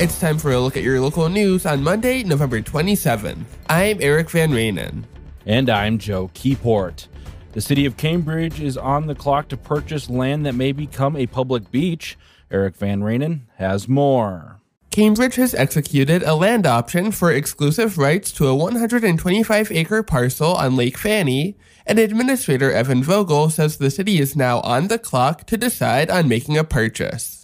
[0.00, 3.44] It's time for a look at your local news on Monday, November 27th.
[3.68, 5.04] I'm Eric Van Rainen.
[5.46, 7.06] And I'm Joe Keyport.
[7.52, 11.28] The city of Cambridge is on the clock to purchase land that may become a
[11.28, 12.18] public beach.
[12.50, 14.60] Eric Van Rainen has more.
[14.90, 20.74] Cambridge has executed a land option for exclusive rights to a 125 acre parcel on
[20.74, 21.56] Lake Fanny,
[21.86, 26.26] and Administrator Evan Vogel says the city is now on the clock to decide on
[26.26, 27.43] making a purchase.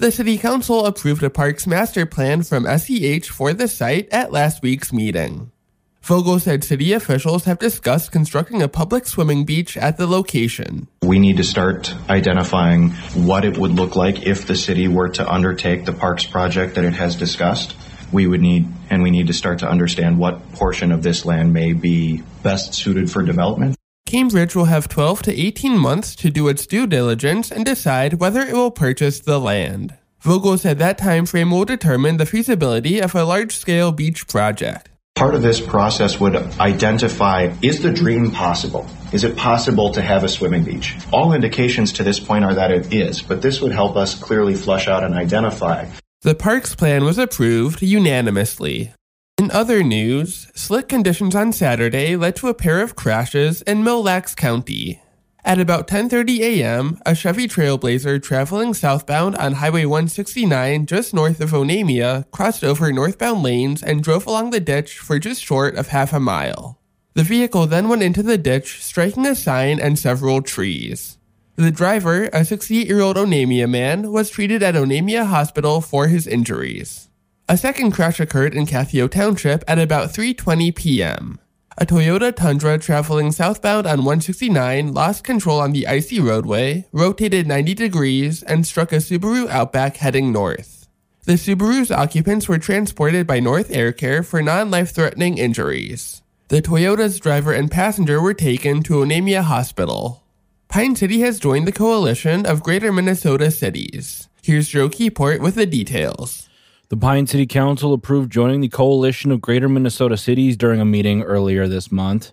[0.00, 4.62] The City Council approved a parks master plan from SEH for the site at last
[4.62, 5.52] week's meeting.
[6.00, 10.88] Vogel said city officials have discussed constructing a public swimming beach at the location.
[11.02, 15.30] We need to start identifying what it would look like if the city were to
[15.30, 17.76] undertake the parks project that it has discussed.
[18.10, 21.52] We would need, and we need to start to understand what portion of this land
[21.52, 23.76] may be best suited for development.
[24.10, 28.40] Cambridge will have 12 to 18 months to do its due diligence and decide whether
[28.40, 29.96] it will purchase the land.
[30.18, 34.88] Vogel said that time frame will determine the feasibility of a large-scale beach project.
[35.14, 38.84] Part of this process would identify is the dream possible?
[39.12, 40.96] Is it possible to have a swimming beach?
[41.12, 44.56] All indications to this point are that it is, but this would help us clearly
[44.56, 45.86] flush out and identify.
[46.22, 48.92] The parks plan was approved unanimously.
[49.40, 54.02] In other news, slick conditions on Saturday led to a pair of crashes in Mille
[54.02, 55.00] Lacs County.
[55.42, 61.52] At about 10:30 a.m., a Chevy Trailblazer traveling southbound on Highway 169 just north of
[61.52, 66.12] Onamia crossed over northbound lanes and drove along the ditch for just short of half
[66.12, 66.78] a mile.
[67.14, 71.16] The vehicle then went into the ditch, striking a sign and several trees.
[71.56, 77.09] The driver, a 68-year-old Onamia man, was treated at Onamia Hospital for his injuries.
[77.50, 81.40] A second crash occurred in Kathio Township at about 3:20 p.m.
[81.78, 87.74] A Toyota Tundra traveling southbound on 169 lost control on the icy roadway, rotated 90
[87.74, 90.86] degrees, and struck a Subaru Outback heading north.
[91.24, 96.22] The Subaru's occupants were transported by North Air Care for non life threatening injuries.
[96.50, 100.22] The Toyota's driver and passenger were taken to Onamia Hospital.
[100.68, 104.28] Pine City has joined the coalition of Greater Minnesota cities.
[104.40, 106.46] Here's Joe Keyport with the details.
[106.90, 111.22] The Pine City Council approved joining the coalition of Greater Minnesota cities during a meeting
[111.22, 112.32] earlier this month.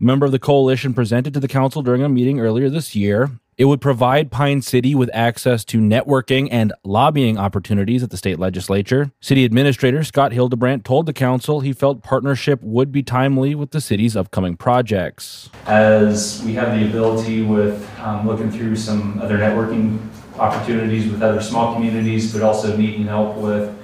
[0.00, 3.30] A member of the coalition presented to the council during a meeting earlier this year.
[3.58, 8.38] It would provide Pine City with access to networking and lobbying opportunities at the state
[8.38, 9.12] legislature.
[9.20, 13.82] City Administrator Scott Hildebrandt told the council he felt partnership would be timely with the
[13.82, 15.50] city's upcoming projects.
[15.66, 19.98] As we have the ability with um, looking through some other networking
[20.38, 23.76] opportunities with other small communities, but also needing help with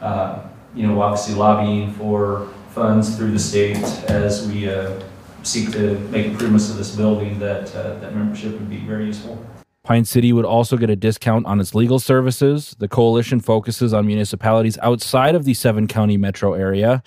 [0.00, 0.42] uh,
[0.74, 5.00] you know, obviously lobbying for funds through the state as we uh,
[5.42, 9.44] seek to make improvements to this building, that, uh, that membership would be very useful.
[9.82, 12.74] Pine City would also get a discount on its legal services.
[12.80, 17.04] The coalition focuses on municipalities outside of the seven county metro area.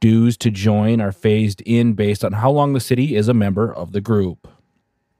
[0.00, 3.72] Dues to join are phased in based on how long the city is a member
[3.72, 4.48] of the group.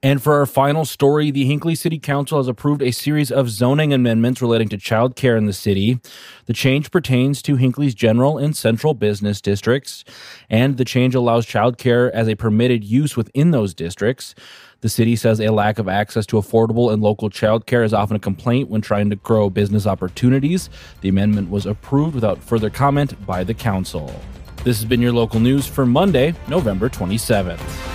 [0.03, 3.93] And for our final story, the Hinckley City Council has approved a series of zoning
[3.93, 6.01] amendments relating to child care in the city.
[6.45, 10.03] The change pertains to Hinckley's general and central business districts,
[10.49, 14.35] and the change allows child care as a permitted use within those districts.
[14.81, 18.17] The city says a lack of access to affordable and local child care is often
[18.17, 20.69] a complaint when trying to grow business opportunities.
[20.99, 24.13] The amendment was approved without further comment by the council.
[24.65, 27.92] This has been your local news for Monday, November 27th.